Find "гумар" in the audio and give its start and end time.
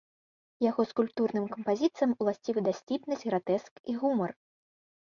4.03-4.31